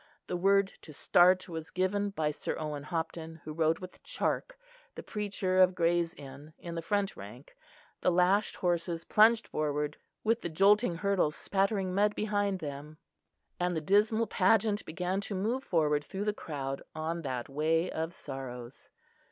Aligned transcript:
The 0.25 0.35
word 0.35 0.69
to 0.81 0.93
start 0.95 1.47
was 1.47 1.69
given 1.69 2.09
by 2.09 2.31
Sir 2.31 2.55
Owen 2.57 2.81
Hopton 2.81 3.39
who 3.45 3.53
rode 3.53 3.77
with 3.77 4.01
Charke, 4.01 4.57
the 4.95 5.03
preacher 5.03 5.61
of 5.61 5.75
Gray's 5.75 6.15
Inn, 6.15 6.53
in 6.57 6.73
the 6.73 6.81
front 6.81 7.15
rank; 7.15 7.55
the 8.01 8.09
lashed 8.11 8.55
horses 8.55 9.03
plunged 9.03 9.47
forward, 9.47 9.97
with 10.23 10.41
the 10.41 10.49
jolting 10.49 10.95
hurdles 10.95 11.35
spattering 11.35 11.93
mud 11.93 12.15
behind 12.15 12.57
them; 12.57 12.97
and 13.59 13.75
the 13.75 13.79
dismal 13.79 14.25
pageant 14.25 14.83
began 14.85 15.21
to 15.21 15.35
move 15.35 15.63
forward 15.63 16.03
through 16.03 16.25
the 16.25 16.33
crowd 16.33 16.81
on 16.95 17.21
that 17.21 17.47
way 17.47 17.91
of 17.91 18.11
sorrows. 18.11 18.89